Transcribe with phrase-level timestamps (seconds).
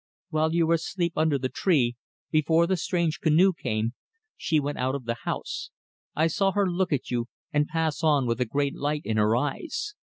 [0.31, 1.95] "While you were asleep under the tree,
[2.31, 3.93] before the strange canoe came,
[4.35, 5.69] she went out of the house.
[6.15, 9.35] I saw her look at you and pass on with a great light in her
[9.35, 9.93] eyes.